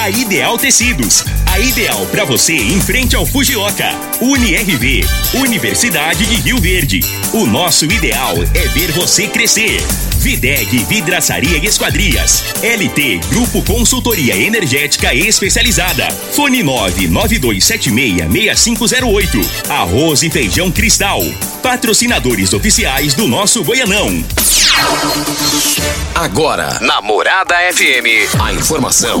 [0.00, 1.24] A Ideal Tecidos.
[1.50, 3.90] A ideal para você em frente ao Fujioka.
[4.20, 5.04] UniRV.
[5.34, 7.00] Universidade de Rio Verde.
[7.32, 9.82] O nosso ideal é ver você crescer.
[10.18, 12.44] Videg Vidraçaria e Esquadrias.
[12.62, 16.08] LT Grupo Consultoria Energética Especializada.
[16.32, 19.44] Fone 992766508.
[19.68, 21.24] Arroz e Feijão Cristal.
[21.60, 24.24] Patrocinadores oficiais do nosso Goianão.
[26.14, 29.20] Agora, Namorada FM, a informação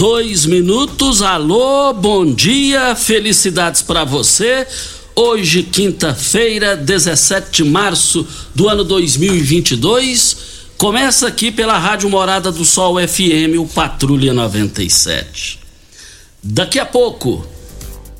[0.00, 1.20] dois minutos.
[1.20, 4.66] Alô, bom dia, felicidades para você.
[5.14, 10.36] Hoje, quinta-feira, 17 de março do ano 2022.
[10.78, 15.58] Começa aqui pela Rádio Morada do Sol FM, o Patrulha 97.
[16.42, 17.46] Daqui a pouco,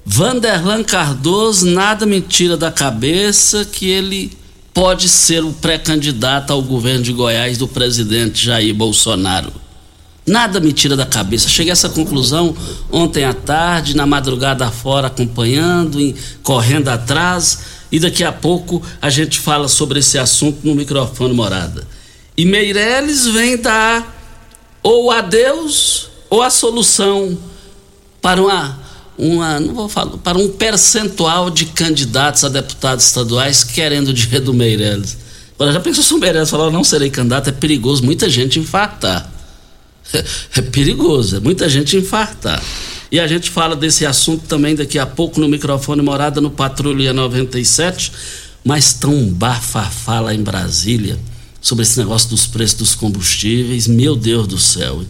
[0.05, 4.31] Vanderlan Cardoso, nada me tira da cabeça que ele
[4.75, 9.60] pode ser o pré-candidato ao governo de Goiás do presidente Jair Bolsonaro.
[10.31, 11.49] Nada me tira da cabeça.
[11.49, 12.55] Cheguei a essa conclusão
[12.89, 15.99] ontem à tarde, na madrugada fora, acompanhando,
[16.41, 17.59] correndo atrás,
[17.91, 21.85] e daqui a pouco a gente fala sobre esse assunto no microfone morada.
[22.37, 24.17] E Meirelles vem dar
[24.85, 27.37] ou adeus ou a solução
[28.23, 28.79] para uma,
[29.19, 34.45] uma não vou falar, para um percentual de candidatos a deputados estaduais querendo o dinheiro
[34.45, 35.19] do Meirelles.
[35.57, 39.30] Agora, já pensou se o Meirelles falar, não serei candidato, é perigoso muita gente infartar.
[40.57, 42.63] É perigoso, é muita gente infartar.
[43.13, 47.13] E a gente fala desse assunto também daqui a pouco no microfone Morada no Patrulha
[47.13, 48.13] 97,
[48.65, 51.19] mas tão um bafafá lá em Brasília
[51.61, 55.03] sobre esse negócio dos preços dos combustíveis, meu Deus do céu.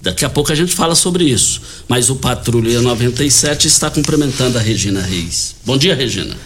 [0.00, 1.60] Daqui a pouco a gente fala sobre isso.
[1.88, 5.56] Mas o Patrulha 97 está cumprimentando a Regina Reis.
[5.64, 6.36] Bom dia, Regina.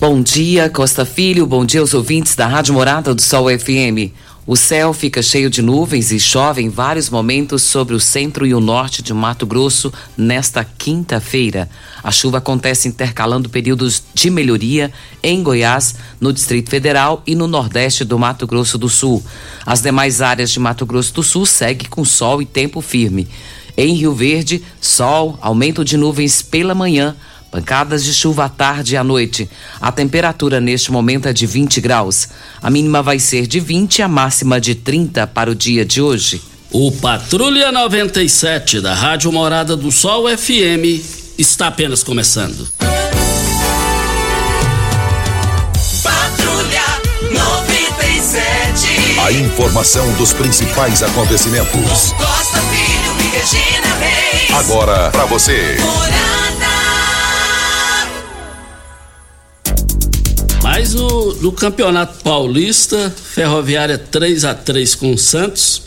[0.00, 1.46] Bom dia, Costa Filho.
[1.46, 4.12] Bom dia aos ouvintes da Rádio Morada do Sol FM.
[4.46, 8.52] O céu fica cheio de nuvens e chove em vários momentos sobre o centro e
[8.52, 11.66] o norte de Mato Grosso nesta quinta-feira.
[12.02, 18.04] A chuva acontece intercalando períodos de melhoria em Goiás, no Distrito Federal e no nordeste
[18.04, 19.24] do Mato Grosso do Sul.
[19.64, 23.26] As demais áreas de Mato Grosso do Sul seguem com sol e tempo firme.
[23.78, 27.16] Em Rio Verde, sol, aumento de nuvens pela manhã
[27.54, 29.48] Pancadas de chuva à tarde e à noite.
[29.80, 32.26] A temperatura neste momento é de 20 graus.
[32.60, 36.02] A mínima vai ser de 20 e a máxima de 30 para o dia de
[36.02, 36.42] hoje.
[36.72, 41.00] O Patrulha 97 da Rádio Morada do Sol FM
[41.38, 42.68] está apenas começando.
[46.02, 46.82] Patrulha
[47.30, 49.20] 97.
[49.24, 52.12] A informação dos principais acontecimentos.
[52.14, 54.50] Costa Filho e Regina Reis.
[54.50, 55.76] Agora para você.
[55.80, 56.43] Morada.
[60.76, 65.82] Mas no, Campeonato Paulista, Ferroviária 3 a 3 com o Santos.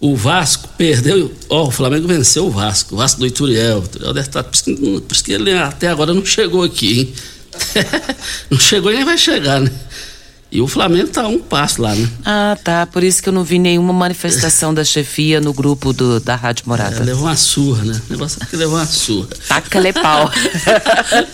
[0.00, 1.30] O Vasco perdeu.
[1.50, 2.94] Ó, o Flamengo venceu o Vasco.
[2.94, 3.80] O Vasco do Ituriel.
[3.80, 4.42] O Ituriel deve estar.
[4.42, 7.14] Que, por isso que ele até agora não chegou aqui, hein?
[8.48, 9.70] não chegou e nem vai chegar, né?
[10.54, 12.08] E o Flamengo tá um passo lá, né?
[12.24, 12.86] Ah, tá.
[12.86, 16.62] Por isso que eu não vi nenhuma manifestação da chefia no grupo do, da Rádio
[16.68, 16.98] Morada.
[16.98, 18.00] É, levou uma surra, né?
[18.08, 19.26] O negócio é que levou uma surra.
[19.48, 20.30] Taca-lhe pau.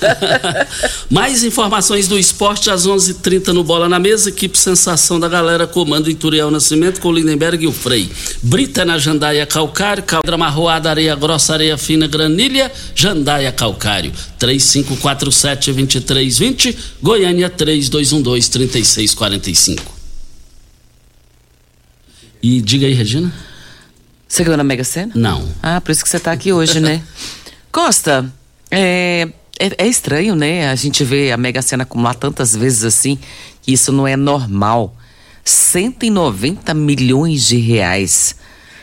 [1.10, 4.30] Mais informações do esporte às 11:30 h 30 no Bola na Mesa.
[4.30, 8.10] Equipe Sensação da Galera, comando Ituriel Nascimento com o Lindenberg e o Frei.
[8.42, 14.12] Brita na Jandaia Calcário, Caldra Marroada, Areia Grossa, Areia Fina, Granilha, Jandaia Calcário.
[14.40, 19.80] 3547-2320, Goiânia 3212-3645.
[22.42, 23.30] E diga aí, Regina?
[24.26, 25.12] Você ganhou na Mega Sena?
[25.14, 25.46] Não.
[25.62, 27.02] Ah, por isso que você tá aqui hoje, né?
[27.70, 28.32] Costa,
[28.70, 29.28] É,
[29.58, 30.70] é, é, estranho, né?
[30.70, 33.18] A gente vê a Mega Sena acumular tantas vezes assim,
[33.60, 34.96] que isso não é normal.
[35.44, 38.36] 190 milhões de reais.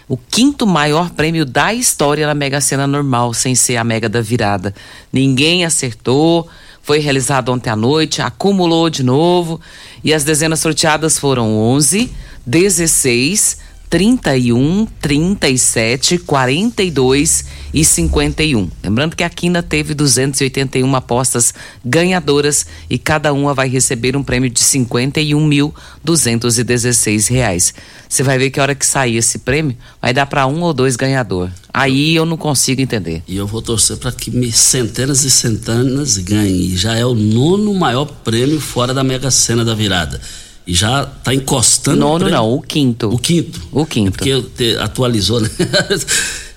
[0.10, 4.22] O quinto maior prêmio da história na Mega Sena normal, sem ser a Mega da
[4.22, 4.74] Virada.
[5.12, 6.48] Ninguém acertou.
[6.82, 9.60] Foi realizado ontem à noite, acumulou de novo.
[10.02, 12.10] E as dezenas sorteadas foram 11,
[12.46, 13.58] 16,
[13.90, 18.70] 31, 37, 42 e 51.
[18.84, 21.54] Lembrando que a Quina teve 281 apostas
[21.86, 27.74] ganhadoras e cada uma vai receber um prêmio de 51.216 reais.
[28.10, 30.74] Você vai ver que a hora que sair esse prêmio vai dar para um ou
[30.74, 31.50] dois ganhador.
[31.74, 33.24] Aí eu não consigo entender.
[33.28, 36.76] E eu vou torcer para que centenas e centenas ganhem.
[36.76, 40.20] Já é o nono maior prêmio fora da Mega Sena da virada
[40.68, 41.98] e já está encostando.
[41.98, 43.10] Nono não, o quinto.
[43.10, 43.62] O quinto.
[43.72, 44.10] O quinto.
[44.10, 45.50] É porque atualizou, né?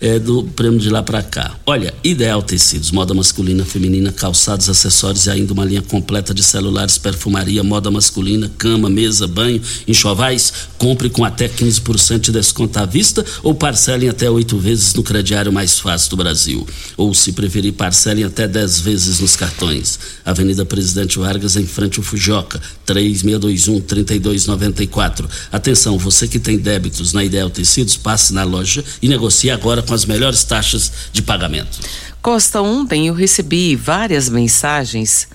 [0.01, 1.55] é, do prêmio de lá para cá.
[1.67, 6.97] Olha, Ideal Tecidos, moda masculina, feminina, calçados, acessórios e ainda uma linha completa de celulares,
[6.97, 10.71] perfumaria, moda masculina, cama, mesa, banho, enxovais.
[10.79, 15.53] Compre com até 15% de desconto à vista ou parcelem até oito vezes no crediário
[15.53, 16.67] mais fácil do Brasil.
[16.97, 19.99] Ou, se preferir, parcelem até dez vezes nos cartões.
[20.25, 25.29] Avenida Presidente Vargas, em frente ao Fujoca, 3621-3294.
[25.53, 29.90] Atenção, você que tem débitos na Ideal Tecidos, passe na loja e negocie agora com
[29.95, 31.81] as melhores taxas de pagamento.
[32.23, 35.29] Costa, ontem eu recebi várias mensagens,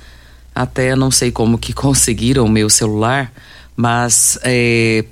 [0.53, 3.31] até não sei como que conseguiram o meu celular,
[3.75, 5.05] mas é,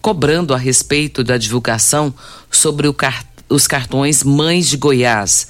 [0.00, 2.12] cobrando a respeito da divulgação
[2.50, 2.88] sobre
[3.48, 5.48] os cartões Mães de Goiás.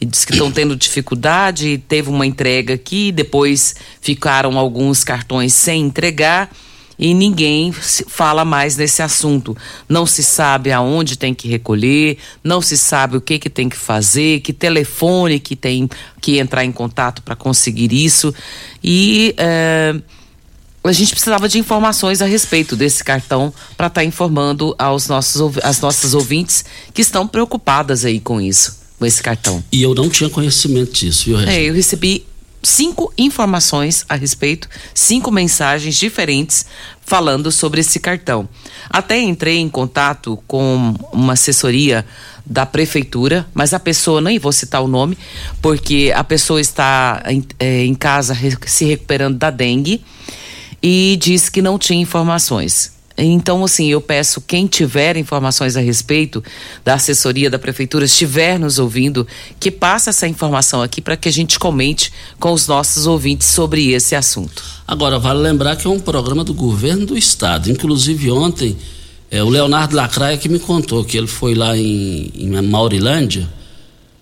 [0.00, 5.82] E diz que estão tendo dificuldade, teve uma entrega aqui, depois ficaram alguns cartões sem
[5.82, 6.48] entregar
[6.98, 9.56] e ninguém fala mais nesse assunto.
[9.88, 13.76] Não se sabe aonde tem que recolher, não se sabe o que, que tem que
[13.76, 15.88] fazer, que telefone que tem
[16.20, 18.34] que entrar em contato para conseguir isso.
[18.82, 19.94] E é,
[20.82, 25.56] a gente precisava de informações a respeito desse cartão para estar tá informando aos nossos,
[25.62, 29.62] as nossas ouvintes que estão preocupadas aí com isso, com esse cartão.
[29.70, 31.56] E eu não tinha conhecimento disso, viu, Regina?
[31.56, 32.26] É, eu recebi
[32.62, 36.66] cinco informações a respeito, cinco mensagens diferentes
[37.00, 38.48] falando sobre esse cartão.
[38.90, 42.04] Até entrei em contato com uma assessoria
[42.44, 45.16] da prefeitura, mas a pessoa, nem vou citar o nome,
[45.60, 50.02] porque a pessoa está em, é, em casa se recuperando da dengue
[50.82, 52.97] e disse que não tinha informações.
[53.24, 56.42] Então, assim, eu peço quem tiver informações a respeito
[56.84, 59.26] da assessoria da prefeitura, estiver nos ouvindo,
[59.58, 63.90] que passe essa informação aqui para que a gente comente com os nossos ouvintes sobre
[63.90, 64.62] esse assunto.
[64.86, 67.68] Agora, vale lembrar que é um programa do governo do estado.
[67.68, 68.76] Inclusive, ontem,
[69.28, 73.48] é, o Leonardo Lacraia que me contou que ele foi lá em, em Maurilândia,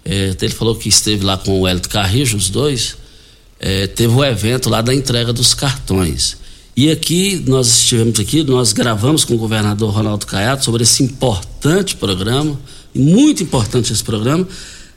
[0.04, 2.96] é, ele falou que esteve lá com o Hélio Carrijo, os dois,
[3.60, 6.45] é, teve o um evento lá da entrega dos cartões.
[6.76, 11.96] E aqui, nós estivemos aqui, nós gravamos com o governador Ronaldo Caiado sobre esse importante
[11.96, 12.60] programa,
[12.94, 14.46] muito importante esse programa,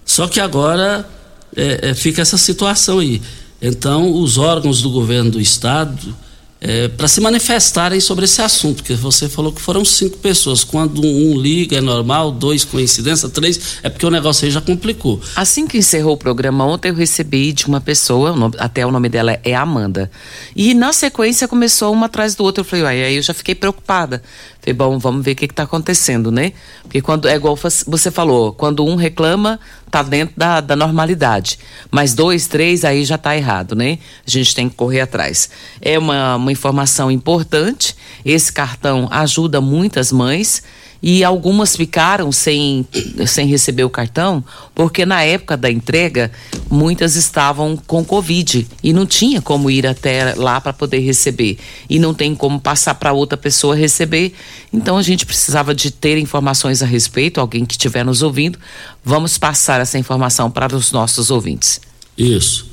[0.03, 1.09] só que agora
[1.55, 3.21] é, é, fica essa situação aí.
[3.61, 6.13] Então, os órgãos do governo do estado
[6.61, 10.63] é, para se manifestarem sobre esse assunto, porque você falou que foram cinco pessoas.
[10.63, 15.21] Quando um liga é normal, dois coincidência, três é porque o negócio aí já complicou.
[15.35, 19.39] Assim que encerrou o programa ontem, eu recebi de uma pessoa, até o nome dela
[19.43, 20.11] é Amanda.
[20.55, 22.61] E na sequência começou uma atrás do outro.
[22.61, 24.21] Eu falei, aí eu já fiquei preocupada.
[24.61, 26.51] Falei, bom, vamos ver o que está acontecendo, né?
[26.83, 31.57] Porque quando é igual você falou, quando um reclama, tá dentro da, da normalidade.
[31.89, 33.99] Mas dois, três, aí já está errado, né?
[34.27, 35.49] A gente tem que correr atrás.
[35.81, 37.95] É uma, uma informação importante.
[38.25, 40.61] Esse cartão ajuda muitas mães
[41.01, 42.85] e algumas ficaram sem,
[43.25, 44.43] sem receber o cartão,
[44.75, 46.31] porque na época da entrega,
[46.69, 51.57] muitas estavam com Covid e não tinha como ir até lá para poder receber.
[51.89, 54.33] E não tem como passar para outra pessoa receber.
[54.73, 58.59] Então a gente precisava de ter informações a respeito, alguém que estiver nos ouvindo.
[59.03, 61.79] Vamos passar essa informação para os nossos ouvintes.
[62.17, 62.67] Isso.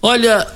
[0.00, 0.46] Olha,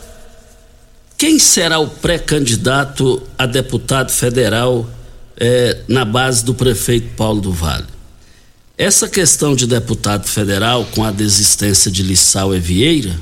[1.18, 4.88] quem será o pré-candidato a deputado federal?
[5.37, 7.87] É, na base do prefeito Paulo do Vale.
[8.76, 13.21] Essa questão de deputado federal com a desistência de Lissau e Vieira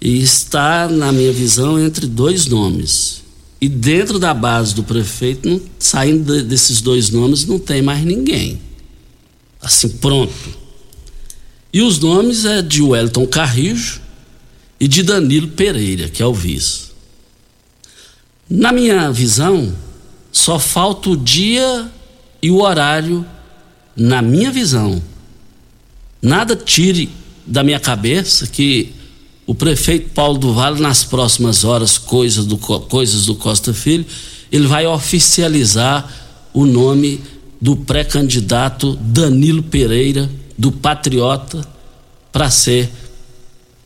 [0.00, 3.22] está, na minha visão, entre dois nomes.
[3.60, 8.60] E dentro da base do prefeito, não, saindo desses dois nomes, não tem mais ninguém.
[9.60, 10.32] Assim, pronto.
[11.72, 14.00] E os nomes é de Wellington Carrijo
[14.78, 16.86] e de Danilo Pereira, que é o vice.
[18.48, 19.74] Na minha visão,
[20.36, 21.90] só falta o dia
[22.42, 23.24] e o horário,
[23.96, 25.02] na minha visão.
[26.20, 27.08] Nada tire
[27.46, 28.92] da minha cabeça que
[29.46, 34.04] o prefeito Paulo do Vale, nas próximas horas, coisas do, coisas do Costa Filho,
[34.52, 36.06] ele vai oficializar
[36.52, 37.22] o nome
[37.58, 40.28] do pré-candidato Danilo Pereira,
[40.58, 41.66] do Patriota,
[42.30, 42.90] para ser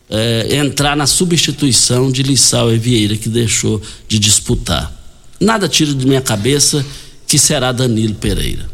[0.09, 5.00] é, entrar na substituição de Lissau e Vieira, que deixou de disputar.
[5.41, 6.85] Nada tira de minha cabeça
[7.25, 8.69] que será Danilo Pereira.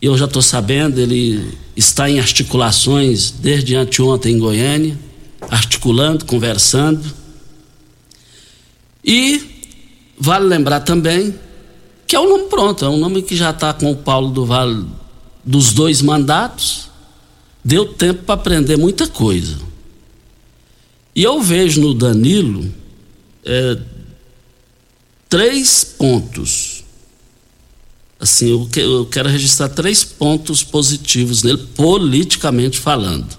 [0.00, 4.96] Eu já estou sabendo, ele está em articulações desde anteontem em Goiânia,
[5.50, 7.02] articulando, conversando.
[9.04, 9.42] E
[10.16, 11.34] vale lembrar também
[12.06, 14.46] que é um nome pronto, é um nome que já está com o Paulo do
[14.46, 14.86] Vale
[15.44, 16.88] dos dois mandatos.
[17.64, 19.56] Deu tempo para aprender muita coisa.
[21.12, 22.72] E eu vejo no Danilo
[23.44, 23.78] é,
[25.28, 26.84] três pontos.
[28.18, 33.36] Assim, eu, que, eu quero registrar três pontos positivos nele, politicamente falando.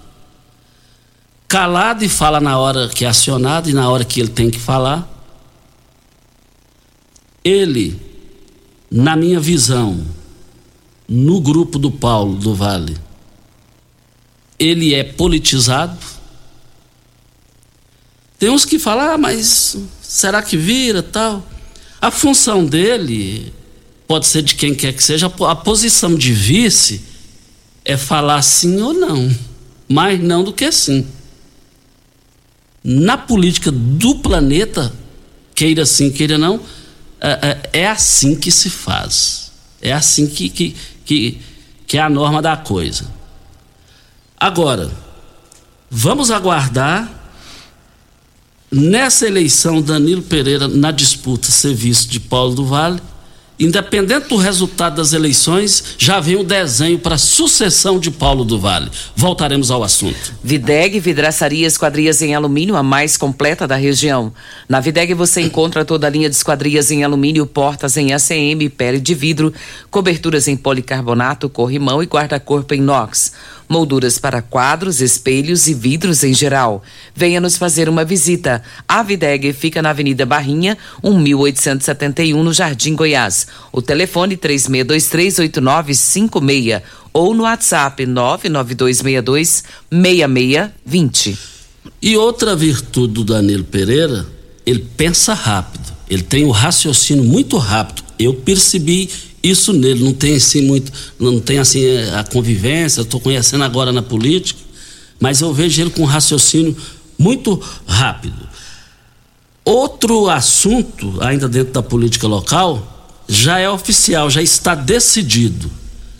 [1.48, 4.58] Calado e fala na hora que é acionado e na hora que ele tem que
[4.58, 5.08] falar.
[7.42, 8.00] Ele,
[8.90, 10.06] na minha visão,
[11.08, 12.96] no grupo do Paulo do Vale,
[14.58, 15.98] ele é politizado.
[18.38, 21.44] Tem uns que falam, ah, mas será que vira tal?
[22.00, 23.52] A função dele
[24.06, 27.02] pode ser de quem quer que seja, a posição de vice
[27.84, 29.34] é falar sim ou não,
[29.88, 31.06] mais não do que sim.
[32.82, 34.92] Na política do planeta,
[35.54, 36.60] queira sim, queira não,
[37.20, 37.30] é,
[37.72, 39.50] é, é assim que se faz.
[39.82, 41.40] É assim que, que, que,
[41.86, 43.06] que é a norma da coisa.
[44.38, 44.90] Agora,
[45.90, 47.17] vamos aguardar
[48.70, 53.00] nessa eleição Danilo Pereira na disputa ser visto de Paulo do Vale
[53.60, 58.56] Independente do resultado das eleições, já vem o desenho para a sucessão de Paulo do
[58.56, 58.88] Vale.
[59.16, 60.32] Voltaremos ao assunto.
[60.44, 64.32] Videg Vidraçaria Esquadrias em Alumínio, a mais completa da região.
[64.68, 69.00] Na Videg você encontra toda a linha de esquadrias em alumínio, portas em ACM, pele
[69.00, 69.52] de vidro,
[69.90, 73.32] coberturas em policarbonato, corrimão e guarda-corpo em inox
[73.68, 76.82] molduras para quadros, espelhos e vidros em geral.
[77.14, 78.62] Venha nos fazer uma visita.
[78.86, 83.48] A Videg fica na Avenida Barrinha, 1871, no Jardim Goiás.
[83.72, 86.82] O telefone 36238956
[87.12, 91.36] ou no WhatsApp 99262 6620.
[92.00, 94.24] E outra virtude do Danilo Pereira,
[94.64, 95.87] ele pensa rápido.
[96.08, 98.02] Ele tem um raciocínio muito rápido.
[98.18, 99.10] Eu percebi
[99.42, 101.84] isso nele, não tem assim muito, não tem assim
[102.16, 104.60] a convivência, estou conhecendo agora na política,
[105.20, 106.76] mas eu vejo ele com um raciocínio
[107.18, 108.48] muito rápido.
[109.64, 112.98] Outro assunto, ainda dentro da política local,
[113.28, 115.70] já é oficial, já está decidido.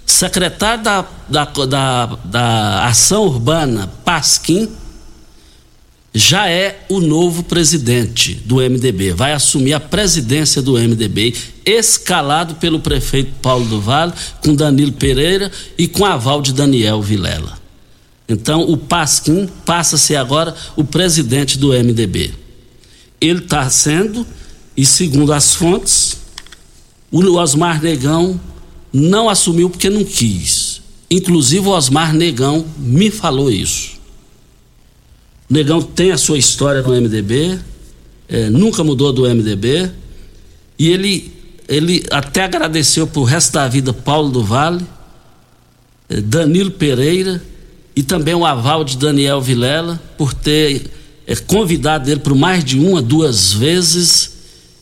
[0.05, 4.69] Secretário da, da, da, da Ação Urbana, Pasquim,
[6.15, 11.35] já é o novo presidente do MDB, vai assumir a presidência do MDB,
[11.65, 14.13] escalado pelo prefeito Paulo do Vale,
[14.43, 17.59] com Danilo Pereira e com aval de Daniel Vilela.
[18.29, 22.33] Então, o Pasquim passa a ser agora o presidente do MDB.
[23.21, 24.27] Ele está sendo,
[24.77, 26.19] e segundo as fontes,
[27.11, 28.39] o Osmar Negão
[28.93, 30.81] não assumiu porque não quis.
[31.11, 33.98] Inclusive, o Osmar Negão me falou isso.
[35.51, 37.59] O Negão tem a sua história no MDB,
[38.29, 39.91] é, nunca mudou do MDB,
[40.79, 41.33] e ele,
[41.67, 44.85] ele até agradeceu por resto da vida Paulo do Vale,
[46.09, 47.43] é, Danilo Pereira
[47.97, 50.91] e também o aval de Daniel Vilela por ter
[51.27, 54.33] é, convidado ele por mais de uma, duas vezes,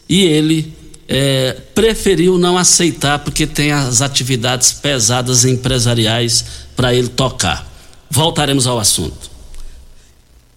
[0.08, 0.74] e ele
[1.08, 6.44] é, preferiu não aceitar porque tem as atividades pesadas empresariais
[6.74, 7.66] para ele tocar.
[8.10, 9.35] Voltaremos ao assunto.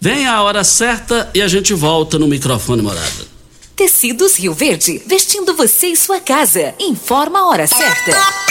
[0.02, 3.28] Vem a hora certa e a gente volta no microfone morada.
[3.76, 6.74] Tecidos Rio Verde, vestindo você e sua casa.
[6.80, 8.49] Informa a hora certa.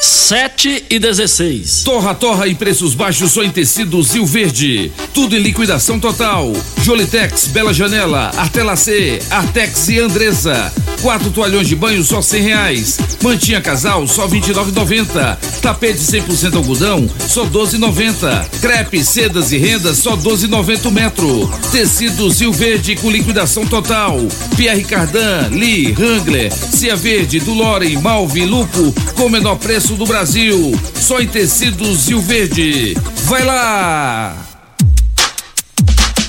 [0.00, 1.82] 7 e 16.
[1.84, 4.92] Torra, torra e preços baixos só em tecidos Rio Verde.
[5.14, 6.52] Tudo em liquidação total.
[6.82, 10.72] Jolitex, Bela Janela, Artelacê, Artex e Andresa.
[11.00, 12.98] Quatro toalhões de banho só cem reais.
[13.22, 15.60] Mantinha casal só vinte e.
[15.60, 18.48] Tapete 100% algodão só doze noventa.
[18.60, 21.50] Crepe, sedas e rendas só doze noventa metro.
[21.72, 24.18] Tecidos Rio Verde com liquidação total.
[24.56, 30.78] Pierre Cardan, Lee, Wrangler, Cia Verde, Dulore, Malve, Lupo com menor preço do Brasil.
[31.00, 32.96] Só em tecidos Rio Verde.
[33.24, 34.34] Vai lá!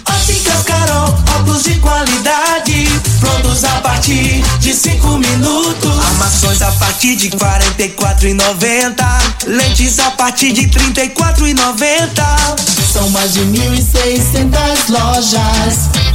[0.08, 2.88] Óticas Carol, óculos de qualidade,
[3.20, 6.06] prontos a partir de cinco minutos.
[6.06, 8.34] Armações a partir de quarenta e quatro e
[9.48, 12.92] lentes a partir de 34,90.
[12.92, 16.07] São mais de 1.600 lojas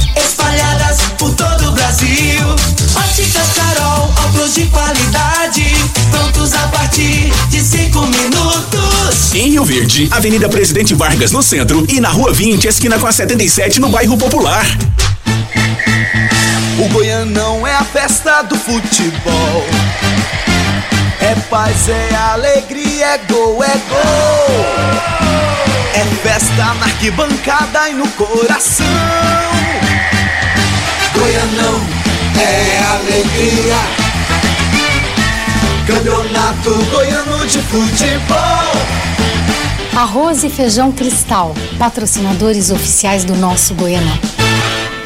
[0.53, 2.47] espalhadas por todo o Brasil.
[2.95, 5.65] Óticas Carol, óculos de qualidade,
[6.11, 9.33] prontos a partir de cinco minutos.
[9.33, 13.11] Em Rio Verde, Avenida Presidente Vargas no centro e na Rua 20, esquina com a
[13.11, 14.65] 77 no bairro Popular.
[16.79, 19.65] O Goianão é a festa do futebol.
[21.19, 24.65] É paz, é alegria, é gol, é gol.
[25.95, 29.52] É festa na arquibancada e no coração.
[31.33, 31.81] Goianão
[32.39, 33.75] é alegria.
[35.87, 38.37] Campeonato Goiano de Futebol.
[39.95, 44.42] Arroz e feijão cristal, patrocinadores oficiais do nosso Goianão.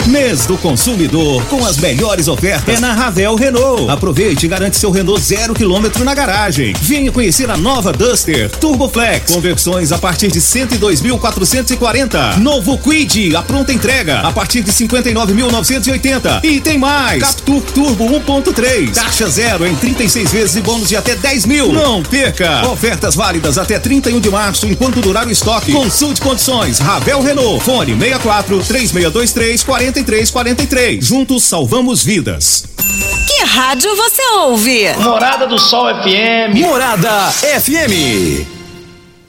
[0.07, 3.91] Mês do consumidor com as melhores ofertas é na Ravel Renault.
[3.91, 6.73] Aproveite e garante seu Renault zero quilômetro na garagem.
[6.81, 12.37] Venha conhecer a nova Duster Turbo Flex com versões a partir de 102.440.
[12.37, 16.39] Novo Quid a pronta entrega a partir de 59.980.
[16.41, 17.21] E tem mais.
[17.21, 21.73] Captur Turbo 1.3 taxa zero em 36 vezes e bônus de até 10 mil.
[21.73, 22.65] Não perca.
[22.69, 25.73] Ofertas válidas até 31 de março enquanto durar o estoque.
[25.73, 26.79] Consulte condições.
[26.79, 27.61] Ravel Renault.
[27.65, 31.03] Fone 64 3623 40 4343.
[31.03, 32.65] Juntos salvamos vidas.
[33.27, 34.93] Que rádio você ouve?
[34.99, 36.55] Morada do Sol FM.
[36.59, 38.45] Morada FM.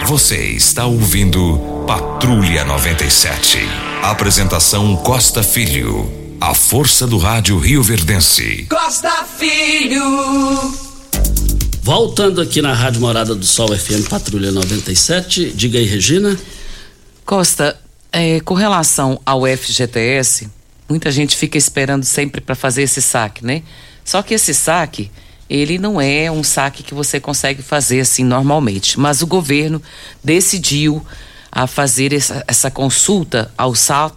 [0.00, 3.58] Você está ouvindo Patrulha 97.
[4.02, 6.10] Apresentação Costa Filho.
[6.40, 8.66] A força do rádio Rio Verdense.
[8.68, 10.02] Costa Filho.
[11.82, 16.38] Voltando aqui na Rádio Morada do Sol FM Patrulha 97, diga aí, Regina.
[17.24, 17.78] Costa,
[18.10, 20.48] é, com relação ao FGTS,
[20.88, 23.62] muita gente fica esperando sempre para fazer esse saque, né?
[24.04, 25.10] Só que esse saque
[25.52, 28.98] ele não é um saque que você consegue fazer assim normalmente.
[28.98, 29.82] Mas o governo
[30.24, 31.04] decidiu
[31.54, 33.74] a fazer essa, essa consulta ao,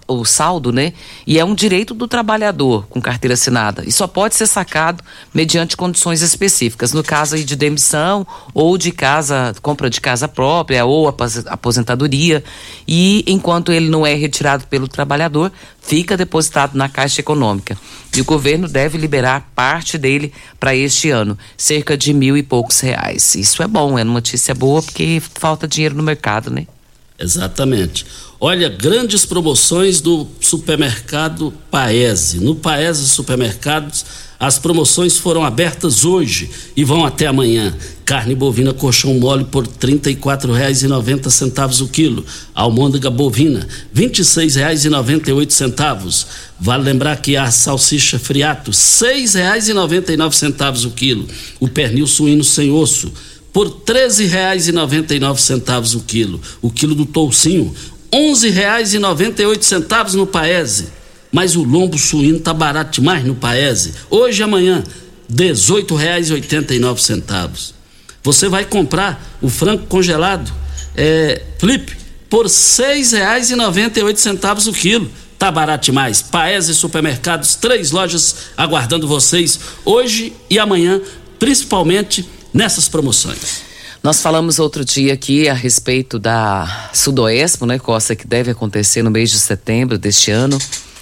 [0.07, 0.93] ao saldo, né?
[1.27, 3.83] E é um direito do trabalhador com carteira assinada.
[3.85, 6.93] E só pode ser sacado mediante condições específicas.
[6.93, 12.41] No caso aí de demissão ou de casa, compra de casa própria ou aposentadoria.
[12.87, 17.77] E enquanto ele não é retirado pelo trabalhador, fica depositado na Caixa Econômica.
[18.15, 22.79] E o governo deve liberar parte dele para este ano, cerca de mil e poucos
[22.79, 23.35] reais.
[23.35, 26.65] Isso é bom, é uma notícia boa porque falta dinheiro no mercado, né?
[27.17, 28.05] Exatamente.
[28.39, 32.39] Olha, grandes promoções do supermercado Paese.
[32.39, 34.05] No Paese Supermercados,
[34.37, 37.73] as promoções foram abertas hoje e vão até amanhã.
[38.03, 42.25] Carne bovina colchão mole por R$ 34,90 o quilo.
[42.53, 46.25] Almôndega bovina, R$ 26,98.
[46.59, 51.25] Vale lembrar que a salsicha friato, R$ 6,99 o quilo.
[51.61, 53.13] O pernil suíno sem osso,
[53.55, 56.39] por R$ 13,99 o quilo.
[56.61, 57.73] O quilo do toucinho,
[58.11, 60.89] R$ 11,98 no Paese.
[61.31, 63.93] Mas o lombo suíno tá barato demais no Paese.
[64.09, 64.83] Hoje e amanhã,
[65.29, 67.71] R$ 18,89.
[68.21, 70.51] Você vai comprar o frango congelado,
[70.93, 71.95] é, flip,
[72.29, 75.09] por R$ 6,98 o quilo.
[75.39, 76.21] Tá barato demais.
[76.21, 80.99] Paese Supermercados, três lojas aguardando vocês hoje e amanhã,
[81.39, 83.63] principalmente nessas promoções.
[84.01, 89.11] Nós falamos outro dia aqui a respeito da Sudoespo, né, Costa, que deve acontecer no
[89.11, 90.57] mês de setembro deste ano.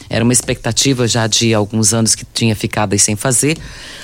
[0.09, 3.57] Era uma expectativa já de alguns anos que tinha ficado aí sem fazer.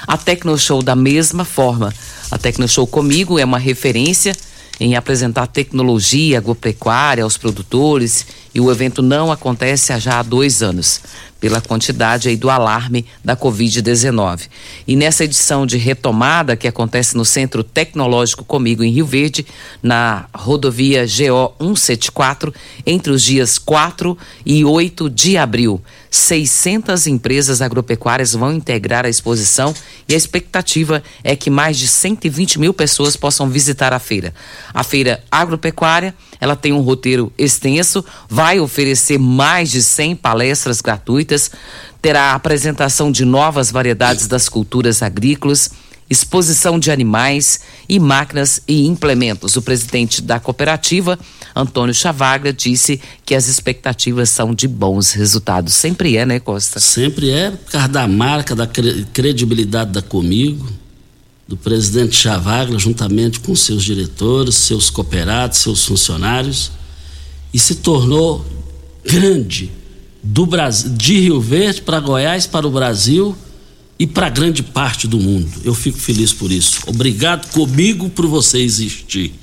[0.05, 1.91] A Tecnoshow da mesma forma.
[2.29, 4.35] A Tecnoshow comigo é uma referência
[4.79, 10.61] em apresentar tecnologia agropecuária aos produtores e o evento não acontece há já há dois
[10.61, 11.01] anos
[11.39, 14.47] pela quantidade aí do alarme da Covid-19.
[14.87, 19.45] E nessa edição de retomada que acontece no Centro Tecnológico Comigo em Rio Verde,
[19.81, 22.53] na rodovia GO 174,
[22.85, 29.73] entre os dias 4 e 8 de abril, 600 empresas agropecuárias vão integrar a exposição
[30.07, 34.33] e a expectativa é que mais de 120 mil pessoas possam visitar a feira.
[34.73, 41.51] A feira agropecuária, ela tem um roteiro extenso, vai oferecer mais de 100 palestras gratuitas,
[42.01, 45.71] terá apresentação de novas variedades das culturas agrícolas,
[46.09, 49.55] exposição de animais e máquinas e implementos.
[49.55, 51.19] O presidente da cooperativa,
[51.55, 55.73] Antônio Chavagra, disse que as expectativas são de bons resultados.
[55.73, 56.79] Sempre é, né, Costa?
[56.79, 60.67] Sempre é, por causa da marca, da credibilidade da Comigo,
[61.49, 66.71] do presidente Chavagra, juntamente com seus diretores, seus cooperados, seus funcionários,
[67.51, 68.45] e se tornou
[69.03, 69.71] grande
[70.21, 73.35] do Brasil, de Rio Verde para Goiás, para o Brasil
[73.97, 75.49] e para grande parte do mundo.
[75.63, 76.81] Eu fico feliz por isso.
[76.85, 79.33] Obrigado comigo por você existir.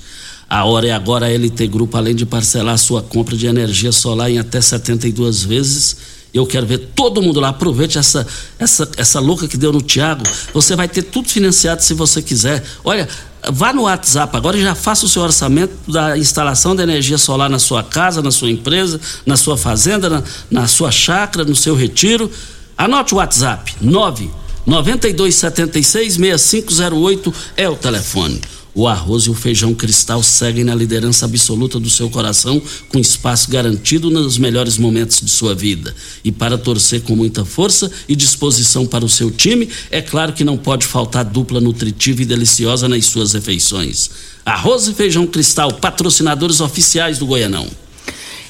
[0.49, 4.31] A hora é agora a LT Grupo, além de parcelar sua compra de energia solar
[4.31, 5.97] em até 72 vezes.
[6.37, 7.49] Eu quero ver todo mundo lá.
[7.49, 8.27] Aproveite essa,
[8.59, 10.23] essa, essa louca que deu no Tiago.
[10.53, 12.63] Você vai ter tudo financiado se você quiser.
[12.85, 13.09] Olha,
[13.51, 17.49] vá no WhatsApp agora e já faça o seu orçamento da instalação da energia solar
[17.49, 21.75] na sua casa, na sua empresa, na sua fazenda, na, na sua chácara, no seu
[21.75, 22.31] retiro.
[22.77, 24.31] Anote o WhatsApp: 9
[24.67, 28.41] 9276 6508 é o telefone.
[28.79, 32.61] O arroz e o feijão cristal seguem na liderança absoluta do seu coração,
[32.91, 35.97] com espaço garantido nos melhores momentos de sua vida.
[36.23, 40.45] E para torcer com muita força e disposição para o seu time, é claro que
[40.45, 44.11] não pode faltar dupla nutritiva e deliciosa nas suas refeições.
[44.45, 47.67] Arroz e feijão cristal, patrocinadores oficiais do Goianão.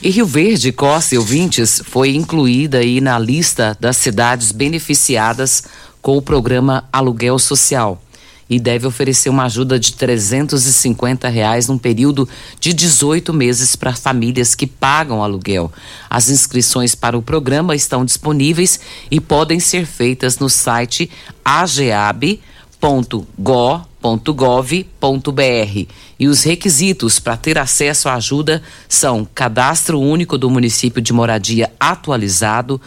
[0.02, 5.62] E Rio Verde, Costa e Ouvintes, foi incluída aí na lista das cidades beneficiadas
[6.02, 8.02] com o programa Aluguel Social
[8.48, 12.28] e deve oferecer uma ajuda de 350 reais num período
[12.60, 15.72] de 18 meses para famílias que pagam aluguel.
[16.08, 18.78] As inscrições para o programa estão disponíveis
[19.10, 21.10] e podem ser feitas no site
[21.44, 22.46] ageab.go.com
[24.14, 25.86] www.gov.br
[26.18, 31.70] e os requisitos para ter acesso à ajuda são cadastro único do município de moradia
[31.78, 32.80] atualizado,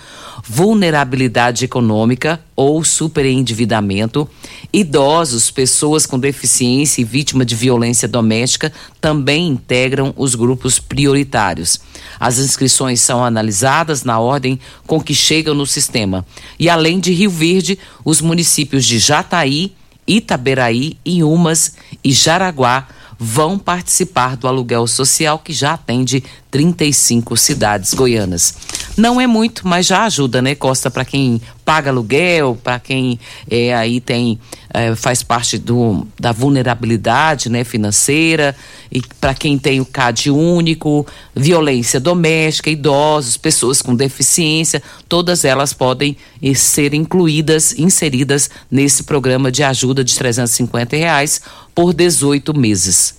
[0.47, 4.27] vulnerabilidade econômica ou superendividamento,
[4.73, 11.79] idosos, pessoas com deficiência e vítima de violência doméstica também integram os grupos prioritários.
[12.19, 16.25] As inscrições são analisadas na ordem com que chegam no sistema.
[16.57, 19.73] E além de Rio Verde, os municípios de Jataí,
[20.09, 22.87] Itaberaí, Inhumas e Jaraguá
[23.21, 28.55] vão participar do aluguel social que já atende 35 cidades goianas.
[28.95, 33.19] Não é muito, mas já ajuda, né, Costa, para quem paga aluguel, para quem
[33.49, 34.39] é, aí tem
[34.79, 38.55] é, faz parte do, da vulnerabilidade né, financeira,
[38.91, 45.73] e para quem tem o CAD único, violência doméstica, idosos, pessoas com deficiência, todas elas
[45.73, 51.41] podem eh, ser incluídas, inseridas nesse programa de ajuda de 350 reais
[51.75, 53.18] por 18 meses.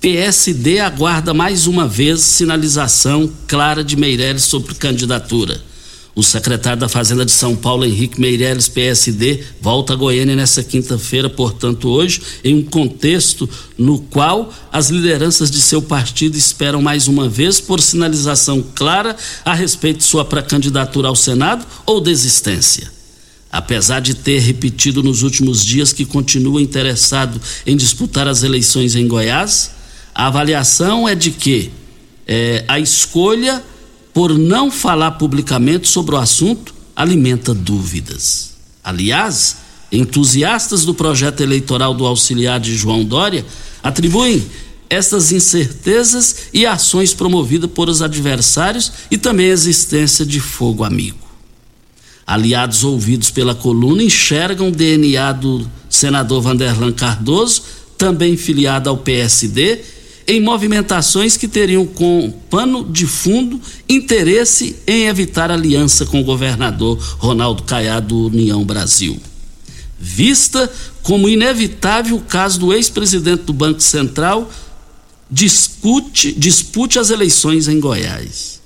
[0.00, 5.60] PSD aguarda mais uma vez sinalização clara de Meirelles sobre candidatura.
[6.14, 11.28] O secretário da Fazenda de São Paulo, Henrique Meirelles, PSD, volta a Goiânia nessa quinta-feira,
[11.28, 17.28] portanto, hoje, em um contexto no qual as lideranças de seu partido esperam mais uma
[17.28, 22.90] vez por sinalização clara a respeito de sua pré-candidatura ao Senado ou desistência.
[23.52, 29.06] Apesar de ter repetido nos últimos dias que continua interessado em disputar as eleições em
[29.06, 29.75] Goiás,
[30.16, 31.70] a avaliação é de que
[32.26, 33.62] é, a escolha
[34.14, 38.54] por não falar publicamente sobre o assunto alimenta dúvidas.
[38.82, 39.58] Aliás,
[39.92, 43.44] entusiastas do projeto eleitoral do auxiliar de João Dória
[43.82, 44.42] atribuem
[44.88, 51.18] essas incertezas e ações promovidas por os adversários e também a existência de fogo amigo.
[52.26, 57.62] Aliados ouvidos pela coluna enxergam o DNA do senador Vanderlan Cardoso,
[57.98, 59.95] também filiado ao PSD,
[60.26, 66.98] em movimentações que teriam com pano de fundo interesse em evitar aliança com o governador
[67.18, 69.20] Ronaldo Caiado do União Brasil.
[69.98, 70.70] Vista
[71.02, 74.50] como inevitável o caso do ex-presidente do Banco Central
[75.30, 78.60] discute, dispute as eleições em Goiás.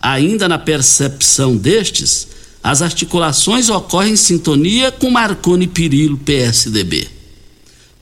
[0.00, 2.28] Ainda na percepção destes,
[2.62, 7.15] as articulações ocorrem em sintonia com Marconi Pirillo, PSDB.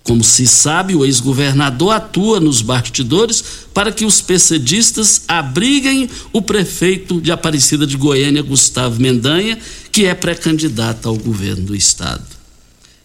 [0.04, 7.22] Como se sabe, o ex-governador atua nos bastidores para que os PCDistas abriguem o prefeito
[7.22, 9.58] de Aparecida de Goiânia, Gustavo Mendanha,
[9.90, 12.22] que é pré-candidato ao governo do estado.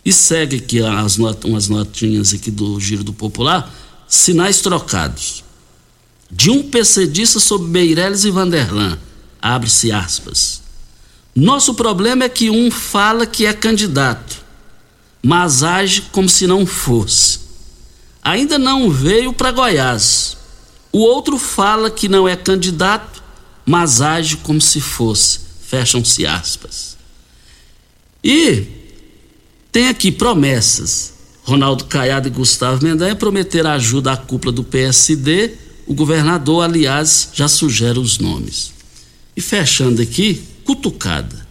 [0.03, 3.73] E segue aqui as not umas notinhas aqui do Giro do Popular,
[4.05, 5.45] sinais trocados.
[6.29, 8.99] De um PCdista sobre Meirelles e Vanderlan,
[9.41, 10.61] abre-se aspas.
[11.33, 14.38] Nosso problema é que um fala que é candidato
[15.21, 17.39] mas age como se não fosse.
[18.23, 20.37] Ainda não veio para Goiás.
[20.91, 23.21] O outro fala que não é candidato,
[23.65, 25.39] mas age como se fosse.
[25.61, 26.97] Fecham-se aspas.
[28.23, 28.65] E
[29.71, 31.13] tem aqui promessas.
[31.43, 35.53] Ronaldo Caiado e Gustavo Mendanha prometeram ajuda à cúpula do PSD.
[35.87, 38.71] O governador, aliás, já sugere os nomes.
[39.35, 41.48] E fechando aqui, cutucada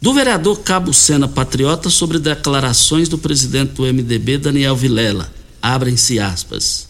[0.00, 5.32] do vereador Cabo Sena Patriota sobre declarações do presidente do MDB, Daniel Vilela.
[5.60, 6.88] Abrem-se aspas.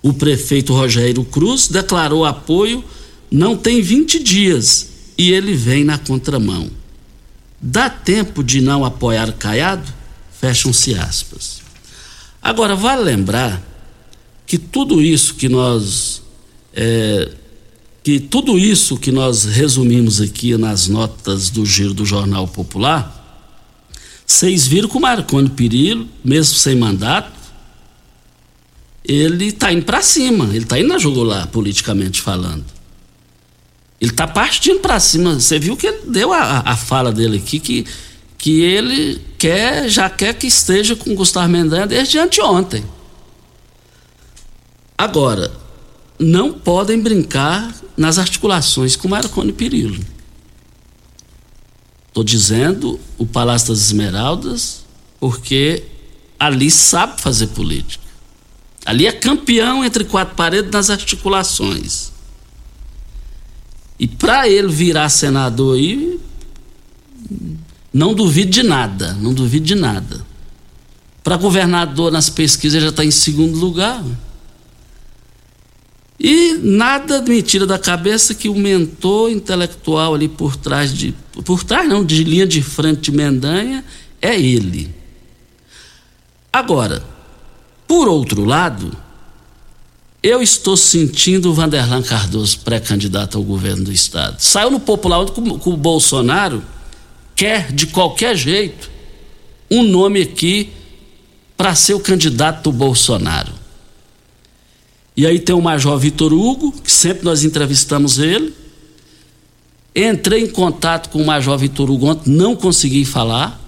[0.00, 2.84] O prefeito Rogério Cruz declarou apoio
[3.30, 6.70] não tem 20 dias e ele vem na contramão.
[7.60, 9.92] Dá tempo de não apoiar Caiado?
[10.40, 11.60] Fecham-se aspas.
[12.40, 13.60] Agora, vale lembrar
[14.46, 16.22] que tudo isso que nós
[16.72, 17.32] é,
[18.08, 23.14] que tudo isso que nós resumimos aqui nas notas do giro do Jornal Popular,
[24.26, 27.38] vocês viram que o Marconi Perillo, mesmo sem mandato,
[29.04, 32.64] ele está indo para cima, ele está indo na jugular, politicamente falando.
[34.00, 35.38] Ele está partindo para cima.
[35.38, 37.84] Você viu que ele deu a, a fala dele aqui, que,
[38.38, 42.82] que ele quer, já quer que esteja com Gustavo Mendanha desde anteontem.
[44.96, 45.67] Agora,
[46.18, 50.04] não podem brincar nas articulações com Marconi Perillo.
[52.08, 54.84] Estou dizendo o Palácio das Esmeraldas
[55.20, 55.84] porque
[56.38, 58.04] ali sabe fazer política.
[58.84, 62.10] Ali é campeão entre quatro paredes nas articulações.
[63.98, 66.18] E para ele virar senador aí,
[67.92, 70.24] não duvide de nada, não duvide de nada.
[71.22, 74.02] Para governador nas pesquisas já está em segundo lugar.
[76.18, 81.14] E nada me tira da cabeça que o mentor intelectual ali por trás de.
[81.44, 83.84] Por trás não, de linha de frente de Mendanha,
[84.20, 84.92] é ele.
[86.52, 87.04] Agora,
[87.86, 88.90] por outro lado,
[90.20, 94.40] eu estou sentindo o Vanderlan Cardoso pré-candidato ao governo do Estado.
[94.40, 96.64] Saiu no popular onde o Bolsonaro
[97.36, 98.90] quer, de qualquer jeito,
[99.70, 100.72] um nome aqui
[101.56, 103.57] para ser o candidato do Bolsonaro.
[105.18, 108.54] E aí tem o Major Vitor Hugo, que sempre nós entrevistamos ele.
[109.92, 113.60] Entrei em contato com o Major Vitor Hugo ontem, não consegui falar.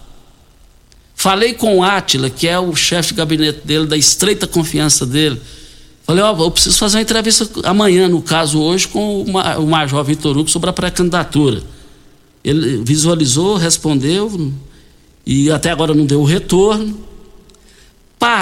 [1.12, 5.40] Falei com o Átila, que é o chefe de gabinete dele, da estreita confiança dele.
[6.04, 10.04] Falei, ó, oh, eu preciso fazer uma entrevista amanhã, no caso hoje, com o Major
[10.04, 11.64] Vitor Hugo sobre a pré-candidatura.
[12.44, 14.52] Ele visualizou, respondeu,
[15.26, 17.09] e até agora não deu o retorno.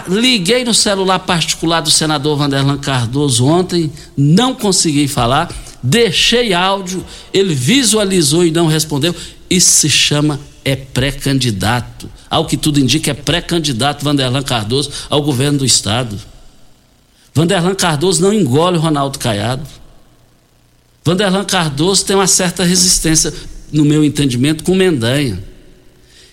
[0.09, 7.55] Liguei no celular particular do senador Vanderlan Cardoso ontem, não consegui falar, deixei áudio, ele
[7.55, 9.15] visualizou e não respondeu.
[9.49, 12.11] Isso se chama é pré-candidato.
[12.29, 16.19] Ao que tudo indica, é pré-candidato Vanderlan Cardoso ao governo do Estado.
[17.33, 19.67] Vanderlan Cardoso não engole o Ronaldo Caiado.
[21.05, 23.33] Vanderlan Cardoso tem uma certa resistência,
[23.73, 25.43] no meu entendimento, com Mendanha.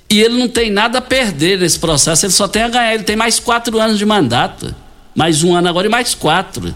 [0.10, 2.94] E ele não tem nada a perder nesse processo, ele só tem a ganhar.
[2.94, 4.74] Ele tem mais quatro anos de mandato.
[5.16, 6.76] Mais um ano agora e mais quatro.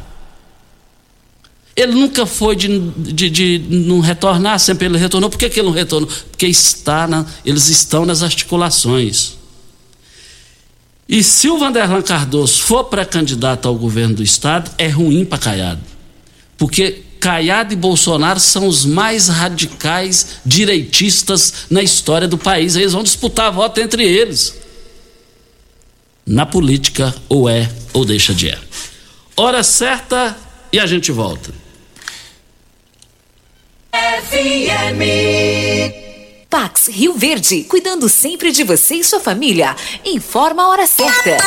[1.76, 2.80] Ele nunca foi de,
[3.14, 5.30] de, de não retornar, sempre ele retornou.
[5.30, 6.10] Por que, que ele não retornou?
[6.30, 9.38] Porque está na, eles estão nas articulações.
[11.08, 15.82] E se o Vanderlan Cardoso for pré-candidato ao governo do Estado, é ruim para Caiado.
[16.58, 22.76] Porque Caiado e Bolsonaro são os mais radicais direitistas na história do país.
[22.76, 24.56] Eles vão disputar voto entre eles.
[26.26, 28.58] Na política, ou é ou deixa de é.
[29.36, 30.38] hora certa
[30.72, 31.52] e a gente volta.
[33.92, 35.02] FM.
[36.50, 39.76] Pax Rio Verde, cuidando sempre de você e sua família.
[40.06, 41.38] Informa a hora certa.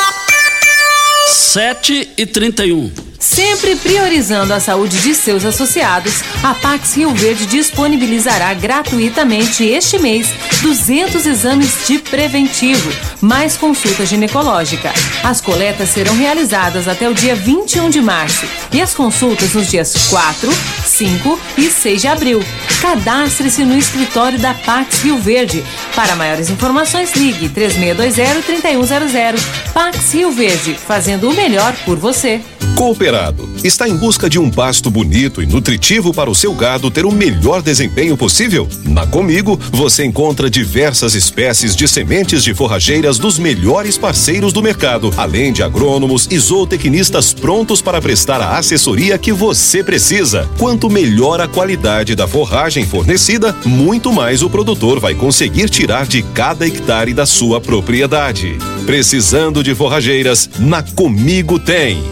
[1.33, 8.53] 7 e 31 Sempre priorizando a saúde de seus associados, a Pax Rio Verde disponibilizará
[8.53, 10.27] gratuitamente este mês
[10.63, 12.89] 200 exames de preventivo,
[13.21, 14.93] mais consulta ginecológica.
[15.25, 20.09] As coletas serão realizadas até o dia 21 de março e as consultas nos dias
[20.09, 20.49] 4,
[20.87, 22.41] 5 e 6 de abril.
[22.81, 25.65] Cadastre-se no escritório da Pax Rio Verde.
[25.97, 29.35] Para maiores informações, ligue 3620-3100.
[29.75, 32.41] Pax Rio Verde, fazendo o melhor por você.
[32.77, 37.05] Cooperado está em busca de um pasto bonito e nutritivo para o seu gado ter
[37.05, 38.69] o melhor desempenho possível?
[38.85, 45.11] Na Comigo você encontra diversas espécies de sementes de forrageiras dos melhores parceiros do mercado,
[45.17, 50.47] além de agrônomos e zootecnistas prontos para prestar a assessoria que você precisa.
[50.59, 56.23] Quanto melhor a qualidade da forragem fornecida, muito mais o produtor vai conseguir tirar de
[56.23, 58.59] cada hectare da sua propriedade.
[58.85, 62.03] Precisando de forrageiras, na Comigo tem.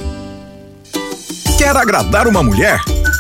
[1.58, 2.80] Quer agradar uma mulher?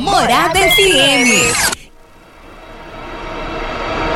[0.00, 1.81] Morada FM.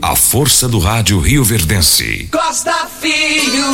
[0.00, 2.28] A força do rádio Rio Verdense.
[2.30, 3.64] Costa Filho.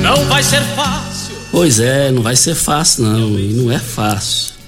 [0.00, 1.34] Não vai ser fácil.
[1.50, 4.59] Pois é, não vai ser fácil não, e não é fácil.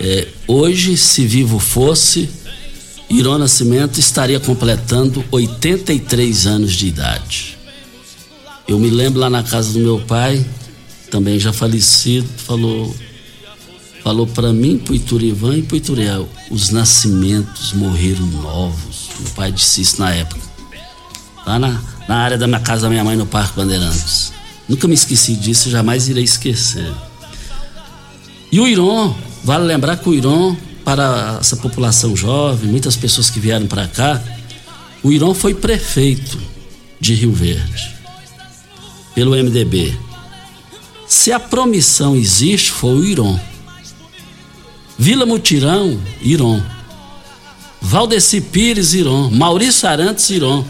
[0.00, 2.28] É, hoje, se vivo fosse,
[3.10, 7.58] Irô Nascimento estaria completando 83 anos de idade.
[8.66, 10.44] Eu me lembro lá na casa do meu pai,
[11.10, 12.94] também já falecido, falou
[14.02, 19.10] falou para mim, Iturivan e Ituriel, os nascimentos morreram novos.
[19.20, 20.40] Meu pai disse isso na época.
[21.46, 24.32] Lá na, na área da minha casa da minha mãe no Parque Bandeirantes.
[24.66, 26.90] Nunca me esqueci disso, jamais irei esquecer.
[28.50, 33.40] E o Iron, vale lembrar que o Iron, para essa população jovem, muitas pessoas que
[33.40, 34.22] vieram para cá,
[35.02, 36.38] o Iron foi prefeito
[37.00, 37.98] de Rio Verde.
[39.14, 39.92] pelo MDB.
[41.06, 43.40] Se a promissão existe, foi o Iron.
[44.96, 46.62] Vila Mutirão, Iron.
[47.80, 49.28] Valdeci Pires, Iron.
[49.30, 50.64] Maurício Arantes, Iron.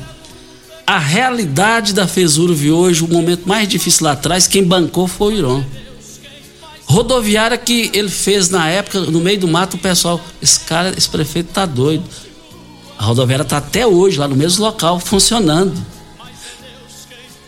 [0.87, 5.39] A realidade da Fesurv hoje, o momento mais difícil lá atrás, quem bancou foi o
[5.39, 5.65] Iron.
[6.91, 11.09] Rodoviária que ele fez na época, no meio do mato, o pessoal, esse cara, esse
[11.09, 12.03] prefeito tá doido.
[12.99, 15.73] A rodoviária tá até hoje lá no mesmo local, funcionando.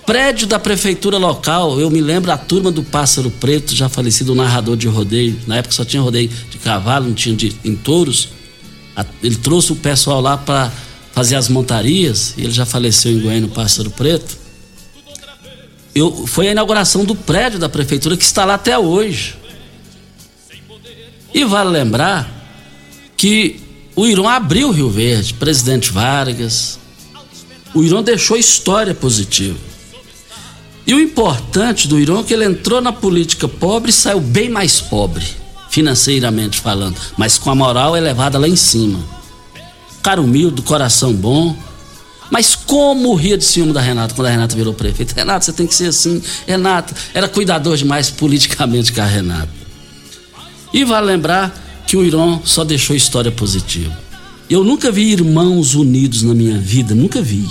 [0.07, 4.37] Prédio da prefeitura local, eu me lembro a turma do Pássaro Preto, já falecido, o
[4.37, 5.37] narrador de rodeio.
[5.45, 8.29] Na época só tinha rodeio de cavalo, não tinha de, em touros.
[9.21, 10.71] Ele trouxe o pessoal lá para
[11.11, 14.37] fazer as montarias, e ele já faleceu em Goiânia, no Pássaro Preto.
[15.95, 19.37] Eu, foi a inauguração do prédio da prefeitura que está lá até hoje.
[21.35, 22.31] E vale lembrar
[23.17, 23.61] que
[23.95, 26.79] o Irão abriu Rio Verde, presidente Vargas.
[27.75, 29.59] O Irão deixou história positiva.
[30.87, 34.49] E o importante do Irão é que ele entrou na política pobre e saiu bem
[34.49, 35.25] mais pobre,
[35.71, 38.99] financeiramente falando, mas com a moral elevada lá em cima.
[40.03, 41.57] Cara humilde, coração bom.
[42.33, 45.15] Mas como ria de ciúme da Renata quando a Renata virou prefeito?
[45.15, 46.23] Renata, você tem que ser assim.
[46.47, 49.51] Renata, era cuidador demais politicamente com a Renata.
[50.73, 51.55] E vale lembrar
[51.87, 53.95] que o Irã só deixou história positiva.
[54.49, 57.47] Eu nunca vi irmãos unidos na minha vida, nunca vi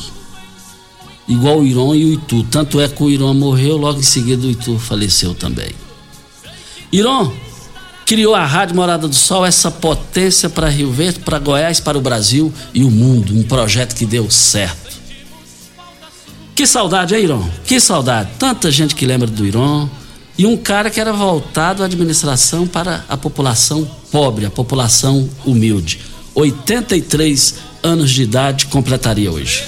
[1.27, 2.41] igual o Irão e o Itu.
[2.45, 5.69] Tanto é que o Irão morreu, logo em seguida o Itu faleceu também.
[6.91, 7.31] Irão
[8.05, 12.01] criou a Rádio Morada do Sol, essa potência para Rio Verde, para Goiás, para o
[12.01, 13.33] Brasil e o mundo.
[13.33, 14.99] Um projeto que deu certo.
[16.53, 17.49] Que saudade, hein, Irão?
[17.65, 18.29] Que saudade.
[18.37, 19.89] Tanta gente que lembra do Irão.
[20.37, 25.99] E um cara que era voltado à administração para a população pobre, a população humilde.
[26.35, 29.63] 83 anos de idade completaria hoje.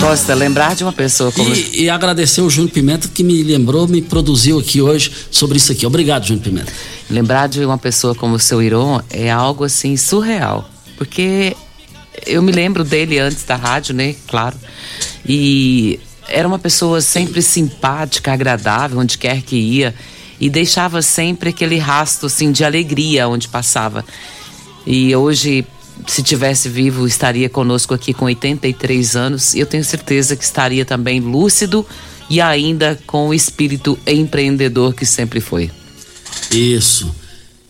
[0.00, 1.54] Costa, lembrar de uma pessoa como.
[1.54, 5.72] E, e agradecer o Júnior Pimenta que me lembrou, me produziu aqui hoje sobre isso
[5.72, 5.86] aqui.
[5.86, 6.72] Obrigado, Júnior Pimenta.
[7.08, 10.68] Lembrar de uma pessoa como o seu Iron é algo assim surreal.
[10.96, 11.56] Porque
[12.26, 14.14] eu me lembro dele antes da rádio, né?
[14.26, 14.56] Claro.
[15.26, 19.94] E era uma pessoa sempre simpática, agradável, onde quer que ia.
[20.40, 24.04] E deixava sempre aquele rastro assim, de alegria onde passava.
[24.86, 25.64] E hoje
[26.06, 29.54] se tivesse vivo, estaria conosco aqui com 83 anos.
[29.54, 31.86] E eu tenho certeza que estaria também lúcido
[32.28, 35.70] e ainda com o espírito empreendedor que sempre foi.
[36.50, 37.14] Isso.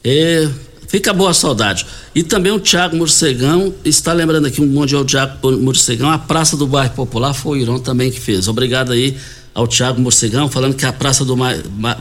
[0.03, 0.49] É,
[0.89, 1.87] fica boa saudade.
[2.15, 6.57] E também o Tiago Morcegão, está lembrando aqui um monte ao Tiago Morcegão, a Praça
[6.57, 8.49] do Bairro Popular foi o Irão também que fez.
[8.49, 9.17] Obrigado aí
[9.55, 11.37] ao Tiago Morcegão, falando que a Praça do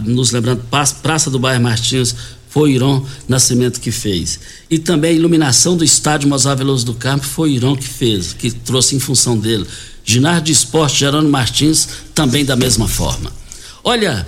[0.03, 0.63] nos lembrando,
[1.01, 2.15] Praça do Bairro Martins
[2.53, 4.39] foi Irão Nascimento que fez.
[4.69, 8.51] E também a iluminação do estádio Mozar Veloso do Campo foi Irão que fez, que
[8.51, 9.65] trouxe em função dele.
[10.05, 13.31] Ginásio de Esporte Gerônimo Martins também da mesma forma.
[13.83, 14.27] Olha,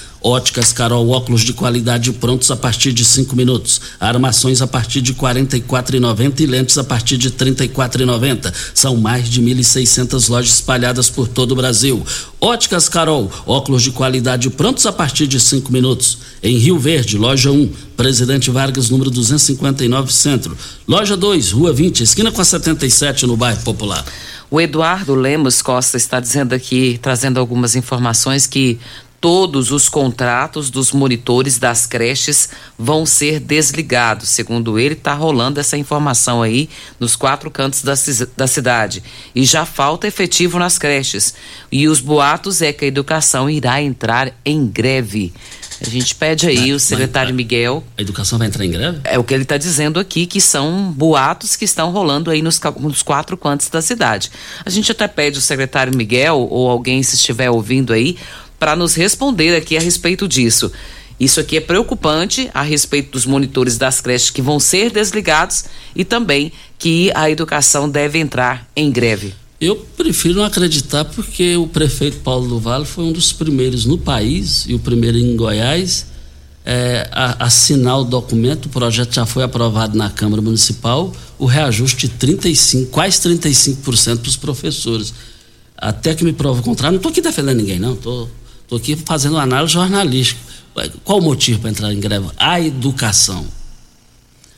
[0.23, 3.81] Óticas Carol, óculos de qualidade prontos a partir de cinco minutos.
[3.99, 7.71] Armações a partir de quarenta e quatro e lentes a partir de trinta e
[8.75, 12.05] São mais de 1.600 lojas espalhadas por todo o Brasil.
[12.39, 16.19] Óticas Carol, óculos de qualidade prontos a partir de cinco minutos.
[16.43, 20.55] Em Rio Verde, loja 1, Presidente Vargas, número 259, Centro.
[20.87, 24.05] Loja 2, Rua 20, esquina com a 77, no bairro Popular.
[24.51, 28.77] O Eduardo Lemos Costa está dizendo aqui, trazendo algumas informações que
[29.21, 34.29] todos os contratos dos monitores das creches vão ser desligados.
[34.29, 36.67] Segundo ele, está rolando essa informação aí
[36.99, 37.93] nos quatro cantos da,
[38.35, 39.03] da cidade.
[39.35, 41.35] E já falta efetivo nas creches.
[41.71, 45.31] E os boatos é que a educação irá entrar em greve.
[45.85, 47.83] A gente pede aí vai, o secretário vai, Miguel.
[47.97, 48.99] A educação vai entrar em greve?
[49.03, 52.59] É o que ele está dizendo aqui, que são boatos que estão rolando aí nos,
[52.79, 54.31] nos, quatro cantos da cidade.
[54.63, 58.15] A gente até pede o secretário Miguel, ou alguém se estiver ouvindo aí,
[58.61, 60.71] para nos responder aqui a respeito disso.
[61.19, 66.05] Isso aqui é preocupante a respeito dos monitores das creches que vão ser desligados e
[66.05, 69.33] também que a educação deve entrar em greve.
[69.59, 73.97] Eu prefiro não acreditar porque o prefeito Paulo do Vale foi um dos primeiros no
[73.97, 76.05] país e o primeiro em Goiás
[76.63, 78.67] é, a assinar o documento.
[78.67, 81.11] O projeto já foi aprovado na Câmara Municipal.
[81.39, 85.11] O reajuste de 35, quase 35% para os professores.
[85.75, 86.93] Até que me prova o contrário.
[86.93, 87.93] Não estou aqui defendendo ninguém, não.
[87.93, 88.29] Estou
[88.71, 90.39] Estou aqui fazendo análise jornalística.
[91.03, 92.27] Qual o motivo para entrar em greve?
[92.37, 93.45] A educação.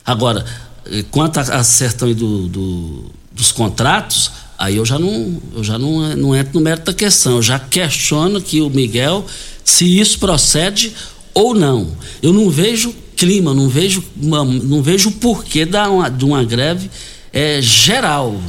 [0.06, 0.44] Agora,
[0.86, 6.14] eh, quanto à questão do, do, dos contratos, aí eu já não, eu já não,
[6.14, 7.32] não entro no mérito da questão.
[7.32, 9.26] Eu já questiono que o Miguel
[9.64, 10.92] se isso procede
[11.34, 11.90] ou não.
[12.22, 16.88] Eu não vejo clima, não vejo, não vejo porquê uma, de uma greve
[17.32, 18.40] é, geral.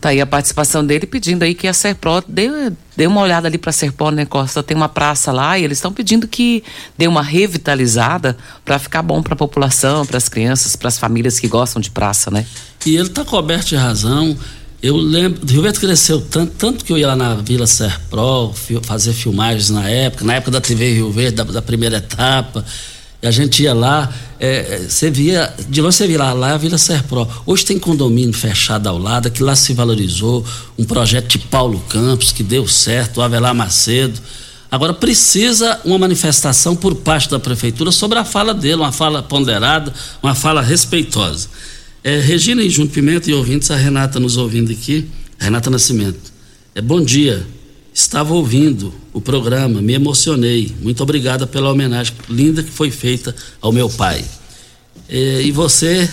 [0.00, 2.48] Tá aí a participação dele pedindo aí que a Serpro dê,
[2.96, 4.62] dê uma olhada ali para a Serpro, né, Costa?
[4.62, 6.62] Tem uma praça lá e eles estão pedindo que
[6.96, 11.40] dê uma revitalizada para ficar bom para a população, para as crianças, para as famílias
[11.40, 12.46] que gostam de praça, né?
[12.86, 14.36] E ele está coberto de razão.
[14.80, 19.12] Eu lembro, Rio Verde cresceu tanto, tanto que eu ia lá na Vila Serpro fazer
[19.12, 22.64] filmagens na época, na época da TV Rio Verde, da, da primeira etapa.
[23.20, 26.52] E a gente ia lá, é, você via, de longe você via lá, lá é
[26.52, 27.28] a Vila Serpro.
[27.44, 30.44] Hoje tem condomínio fechado ao lado, que lá se valorizou,
[30.78, 34.20] um projeto de Paulo Campos, que deu certo, o Avelar Macedo.
[34.70, 39.92] Agora precisa uma manifestação por parte da prefeitura sobre a fala dele, uma fala ponderada,
[40.22, 41.48] uma fala respeitosa.
[42.04, 45.08] É, Regina e Junto Pimenta e ouvintes, a Renata nos ouvindo aqui,
[45.38, 46.32] Renata Nascimento.
[46.72, 47.44] É, bom dia.
[47.98, 50.72] Estava ouvindo o programa, me emocionei.
[50.80, 54.24] Muito obrigada pela homenagem linda que foi feita ao meu pai.
[55.08, 56.08] É, e você,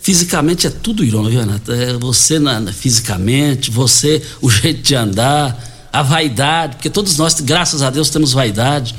[0.00, 1.74] fisicamente, é tudo irônico, viu, Renata?
[1.74, 7.82] É você na, fisicamente, você, o jeito de andar, a vaidade, porque todos nós, graças
[7.82, 8.94] a Deus, temos vaidade.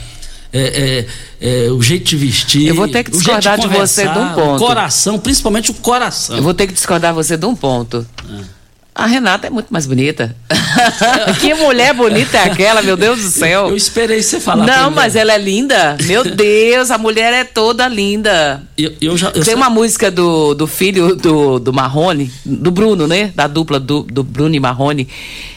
[0.52, 1.06] É,
[1.42, 2.68] é, é, o jeito de vestir.
[2.68, 4.56] Eu vou ter que discordar de, de, você de um ponto.
[4.62, 6.36] O coração, principalmente o coração.
[6.36, 8.06] Eu vou ter que discordar de você de um ponto.
[8.98, 10.34] A Renata é muito mais bonita.
[11.42, 13.68] que mulher bonita é aquela, meu Deus do céu.
[13.68, 14.66] Eu esperei você falar.
[14.66, 15.98] Não, mas ela é linda.
[16.06, 18.64] Meu Deus, a mulher é toda linda.
[18.78, 22.72] Eu, eu já, eu Tem sei- uma música do, do filho do, do Marrone, do
[22.72, 23.34] Bruno, né?
[23.36, 25.10] Da dupla do, do Bruno e Marrone.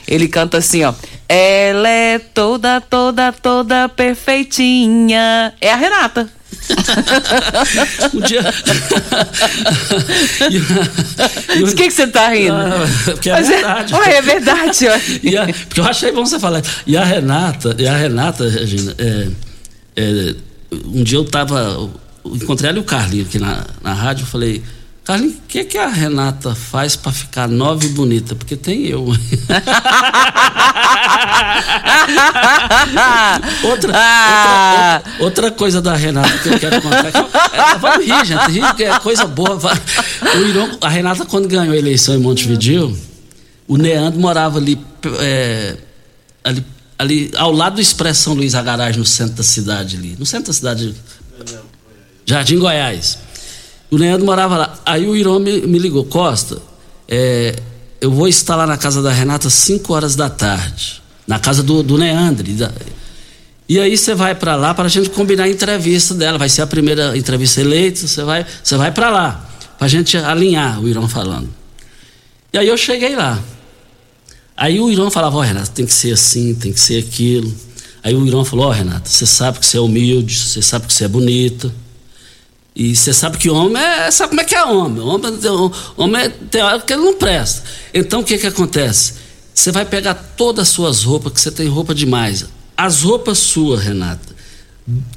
[0.08, 0.92] Ele canta assim, ó.
[1.28, 5.52] Ela é toda, toda, toda perfeitinha.
[5.60, 6.28] É a Renata.
[8.14, 8.42] um dia.
[11.60, 12.52] Por que, que você tá rindo?
[12.54, 13.94] Ah, porque é Mas verdade.
[13.94, 14.86] Ué, é verdade.
[15.22, 16.62] E a- porque eu achei bom você falar.
[16.86, 19.28] E a Renata, e a Renata, Regina, é,
[19.96, 20.34] é,
[20.86, 21.58] um dia eu tava.
[21.60, 21.90] eu
[22.34, 24.62] encontrei ela e o Carlinho aqui na, na rádio, eu falei,
[25.08, 28.34] Carlinhos, o que, que a Renata faz para ficar nova e bonita?
[28.34, 29.04] Porque tem eu.
[33.64, 35.00] outra, ah.
[35.02, 37.10] outra, outra, coisa da Renata que eu quero contar.
[37.10, 38.50] Que, é, vamos rir, gente.
[38.50, 39.58] Rir que é coisa boa.
[40.36, 42.94] O Irão, a Renata, quando ganhou a eleição em Montevideo,
[43.66, 44.78] o Neandro morava ali,
[45.20, 45.74] é,
[46.44, 46.62] ali,
[46.98, 50.16] ali ao lado do Expressão Luiz Agaragem, no centro da cidade ali.
[50.18, 50.94] No centro da cidade.
[52.26, 53.26] Jardim Goiás.
[53.90, 54.78] O Leandro morava lá.
[54.84, 56.60] Aí o Irão me, me ligou, Costa,
[57.08, 57.56] é,
[58.00, 61.02] eu vou estar lá na casa da Renata às 5 horas da tarde.
[61.26, 62.46] Na casa do, do Leandro.
[63.68, 66.38] E aí você vai para lá para a gente combinar a entrevista dela.
[66.38, 69.50] Vai ser a primeira entrevista eleita, você vai, você vai para lá.
[69.78, 71.48] Pra gente alinhar, o Irão falando.
[72.52, 73.38] E aí eu cheguei lá.
[74.56, 77.54] Aí o Irão falava, ó oh, Renata, tem que ser assim, tem que ser aquilo.
[78.02, 80.86] Aí o Irão falou, ó oh, Renata, você sabe que você é humilde, você sabe
[80.86, 81.72] que você é bonita.
[82.78, 84.08] E você sabe que homem é.
[84.12, 85.02] Sabe como é que é homem?
[85.02, 85.32] Homem,
[85.96, 87.64] homem é, tem hora que ele não presta.
[87.92, 89.14] Então o que que acontece?
[89.52, 92.46] Você vai pegar todas as suas roupas, que você tem roupa demais.
[92.76, 94.32] As roupas suas, Renata,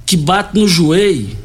[0.07, 1.38] que bate no joelho,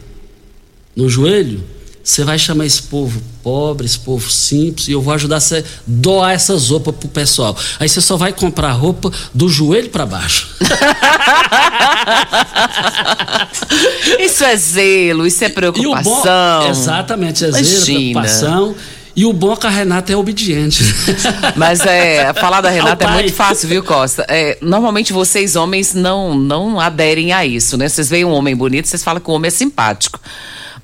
[0.96, 1.62] no joelho,
[2.06, 5.62] você vai chamar esse povo pobre, esse povo simples, e eu vou ajudar você a
[5.84, 7.56] doar essas roupas pro pessoal.
[7.80, 10.54] Aí você só vai comprar roupa do joelho para baixo.
[14.20, 16.62] isso é zelo, isso é preocupação.
[16.62, 17.98] Bom, exatamente, é zelo, Imagina.
[17.98, 18.76] preocupação.
[19.16, 20.84] E o bom é que a Renata é obediente.
[21.56, 24.24] Mas é, falar da Renata é muito fácil, viu, Costa?
[24.28, 27.88] É, normalmente vocês homens não não aderem a isso, né?
[27.88, 30.20] Vocês veem um homem bonito, vocês falam que o homem é simpático.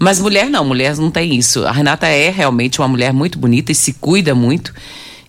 [0.03, 1.65] Mas mulher não, mulher não tem isso.
[1.65, 4.75] A Renata é realmente uma mulher muito bonita e se cuida muito.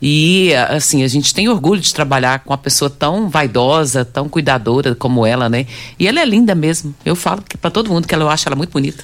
[0.01, 4.95] E, assim, a gente tem orgulho de trabalhar com uma pessoa tão vaidosa, tão cuidadora
[4.95, 5.67] como ela, né?
[5.99, 6.93] E ela é linda mesmo.
[7.05, 9.03] Eu falo para todo mundo que ela, eu acho ela muito bonita.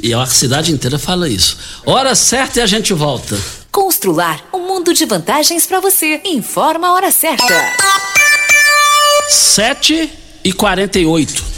[0.00, 1.58] E a cidade inteira fala isso.
[1.84, 3.36] Hora certa e a gente volta.
[3.72, 6.20] Constrular um mundo de vantagens para você.
[6.26, 7.44] Informa a hora certa.
[9.28, 10.12] 7
[10.44, 11.57] e 48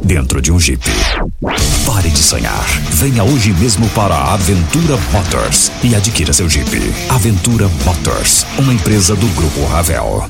[0.03, 0.83] dentro de um Jeep.
[1.85, 2.65] Pare de sonhar.
[2.91, 6.93] Venha hoje mesmo para a Aventura Motors e adquira seu Jeep.
[7.09, 10.29] Aventura Motors, uma empresa do Grupo Ravel.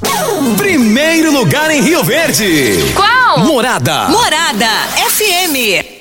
[0.57, 2.93] Primeiro lugar em Rio Verde.
[2.95, 3.39] Qual?
[3.39, 4.09] Morada.
[4.09, 4.67] Morada
[5.09, 6.00] FM.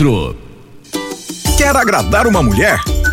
[1.59, 2.79] Quer agradar uma mulher?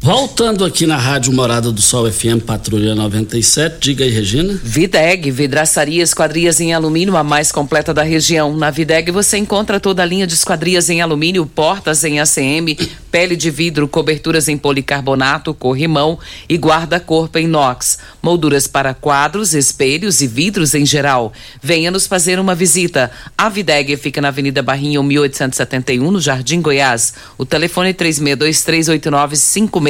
[0.00, 4.56] Voltando aqui na Rádio Morada do Sol FM Patrulha 97, diga aí, Regina.
[4.62, 8.56] Videg, vidraçaria esquadrias em alumínio, a mais completa da região.
[8.56, 12.76] Na Videg você encontra toda a linha de esquadrias em alumínio, portas em ACM,
[13.10, 16.16] pele de vidro, coberturas em policarbonato, corrimão
[16.48, 21.32] e guarda-corpo em inox, molduras para quadros, espelhos e vidros em geral.
[21.60, 23.10] Venha nos fazer uma visita.
[23.36, 27.14] A Videg fica na Avenida Barrinho 1871, no Jardim Goiás.
[27.36, 29.87] O telefone é 36238956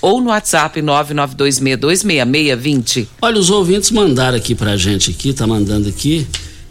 [0.00, 3.08] ou no WhatsApp 992626620.
[3.20, 6.26] Olha, os ouvintes mandaram aqui pra gente aqui, tá mandando aqui,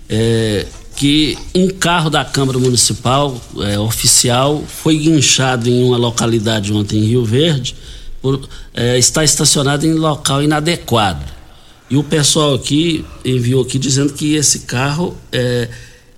[0.09, 0.65] é,
[0.95, 7.05] que um carro da Câmara Municipal é, oficial foi guinchado em uma localidade ontem em
[7.05, 7.75] Rio Verde,
[8.21, 8.41] por,
[8.73, 11.23] é, está estacionado em local inadequado.
[11.89, 15.67] E o pessoal aqui enviou aqui dizendo que esse carro é,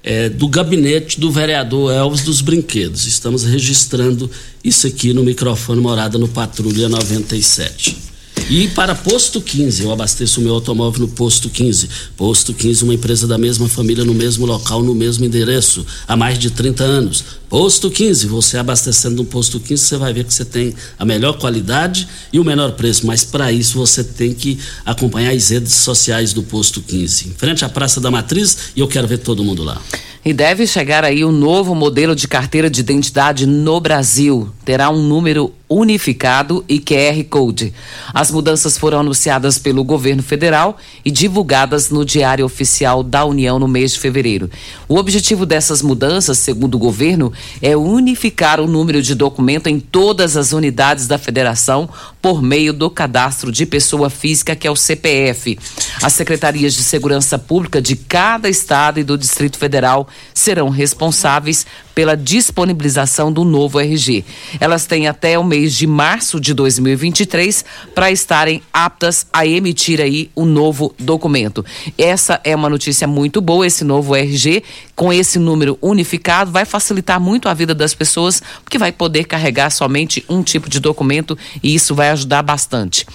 [0.04, 3.08] é, do gabinete do vereador Elvis dos Brinquedos.
[3.08, 4.30] Estamos registrando
[4.64, 8.12] isso aqui no microfone Morada no Patrulha 97.
[8.50, 11.89] E para Posto 15, eu abasteço o meu automóvel no Posto 15.
[12.18, 16.38] Posto 15, uma empresa da mesma família, no mesmo local, no mesmo endereço, há mais
[16.38, 17.24] de 30 anos.
[17.50, 21.38] Posto 15, você abastecendo no Posto 15, você vai ver que você tem a melhor
[21.38, 26.34] qualidade e o menor preço, mas para isso você tem que acompanhar as redes sociais
[26.34, 27.30] do Posto 15.
[27.30, 29.82] Em frente à Praça da Matriz, e eu quero ver todo mundo lá.
[30.26, 34.50] E deve chegar aí um novo modelo de carteira de identidade no Brasil.
[34.64, 37.74] Terá um número unificado e QR Code.
[38.14, 43.68] As mudanças foram anunciadas pelo governo federal e divulgadas no Diário Oficial da União no
[43.68, 44.50] mês de fevereiro.
[44.88, 50.38] O objetivo dessas mudanças, segundo o governo, é unificar o número de documento em todas
[50.38, 51.90] as unidades da federação
[52.22, 55.58] por meio do cadastro de pessoa física, que é o CPF.
[56.02, 62.18] As secretarias de segurança pública de cada estado e do Distrito Federal serão responsáveis pela
[62.18, 64.26] disponibilização do novo RG.
[64.60, 70.30] Elas têm até o mês de março de 2023 para estarem aptas a emitir aí
[70.36, 71.66] o novo documento.
[71.97, 74.64] Essa é uma notícia muito boa, esse novo RG,
[74.95, 79.70] com esse número unificado, vai facilitar muito a vida das pessoas, porque vai poder carregar
[79.70, 83.05] somente um tipo de documento e isso vai ajudar bastante.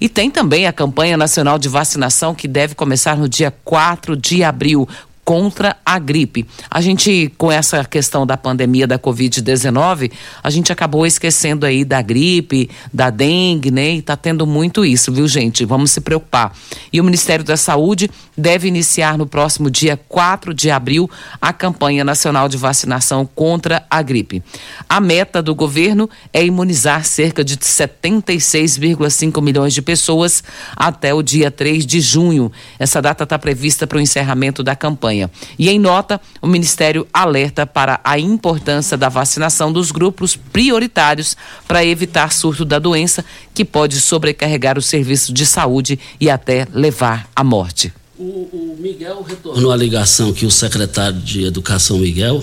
[0.00, 4.44] E tem também a campanha nacional de vacinação que deve começar no dia 4 de
[4.44, 4.88] abril
[5.26, 6.46] contra a gripe.
[6.70, 12.00] A gente, com essa questão da pandemia da Covid-19, a gente acabou esquecendo aí da
[12.00, 13.94] gripe, da dengue, né?
[13.94, 15.64] E tá tendo muito isso, viu, gente?
[15.64, 16.52] Vamos se preocupar.
[16.92, 18.08] E o Ministério da Saúde
[18.38, 21.10] deve iniciar no próximo dia 4 de abril
[21.40, 24.44] a campanha nacional de vacinação contra a gripe.
[24.88, 30.44] A meta do governo é imunizar cerca de 76,5 milhões de pessoas
[30.76, 32.52] até o dia 3 de junho.
[32.78, 35.30] Essa data está prevista para o encerramento da campanha campanha.
[35.58, 41.36] E em nota, o Ministério alerta para a importância da vacinação dos grupos prioritários
[41.66, 47.28] para evitar surto da doença, que pode sobrecarregar o serviço de saúde e até levar
[47.34, 47.92] à morte.
[48.18, 52.42] O, o Miguel retornou a ligação que o secretário de Educação, Miguel,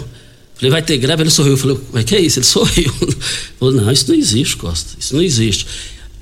[0.55, 1.23] Falei, vai ter greve?
[1.23, 1.53] Ele sorriu.
[1.53, 2.39] Eu falei, mas que é isso?
[2.39, 2.93] Ele sorriu.
[3.59, 4.91] Falei, não, isso não existe, Costa.
[4.97, 5.65] Isso não existe.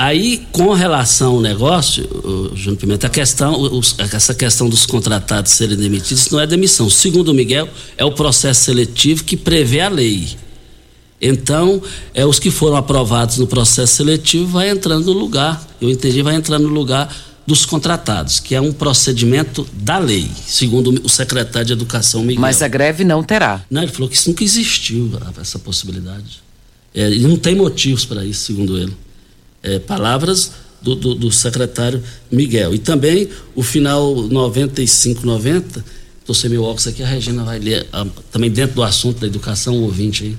[0.01, 2.09] Aí, com relação ao negócio,
[2.55, 6.89] Júnior Pimenta, a questão, os, essa questão dos contratados serem demitidos não é demissão.
[6.89, 10.29] Segundo o Miguel, é o processo seletivo que prevê a lei.
[11.21, 11.79] Então,
[12.15, 15.63] é os que foram aprovados no processo seletivo vai entrando no lugar.
[15.79, 20.99] Eu entendi, vai entrando no lugar dos contratados, que é um procedimento da lei, segundo
[21.03, 22.41] o secretário de Educação Miguel.
[22.41, 23.63] Mas a greve não terá.
[23.69, 26.41] Não, ele falou que isso nunca existiu, essa possibilidade.
[26.91, 28.97] É, e não tem motivos para isso, segundo ele
[29.63, 30.51] é, palavras
[30.81, 32.73] do, do, do, secretário Miguel.
[32.73, 35.83] E também o final 95-90,
[36.19, 39.27] estou sem meu óculos aqui, a Regina vai ler a, também dentro do assunto da
[39.27, 40.37] educação, o ouvinte aí.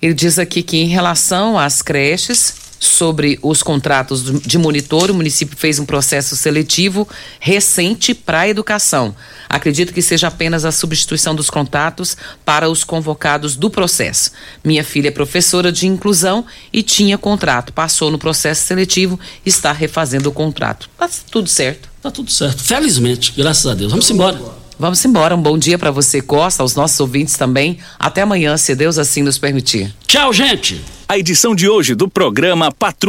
[0.00, 5.56] Ele diz aqui que em relação às creches, sobre os contratos de monitor, o município
[5.56, 7.06] fez um processo seletivo
[7.38, 9.14] recente para a educação.
[9.48, 14.32] Acredito que seja apenas a substituição dos contratos para os convocados do processo.
[14.64, 20.30] Minha filha é professora de inclusão e tinha contrato, passou no processo seletivo, está refazendo
[20.30, 20.88] o contrato.
[20.96, 21.90] Tá tudo certo.
[22.00, 22.62] Tá tudo certo.
[22.62, 23.90] Felizmente, graças a Deus.
[23.90, 24.59] Vamos embora.
[24.80, 25.36] Vamos embora.
[25.36, 27.76] Um bom dia para você, Costa, aos nossos ouvintes também.
[27.98, 29.94] Até amanhã, se Deus assim nos permitir.
[30.06, 30.80] Tchau, gente.
[31.06, 33.08] A edição de hoje do programa Patrulha